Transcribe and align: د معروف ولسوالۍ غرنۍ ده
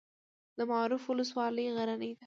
د 0.57 0.59
معروف 0.71 1.03
ولسوالۍ 1.07 1.65
غرنۍ 1.75 2.11
ده 2.17 2.17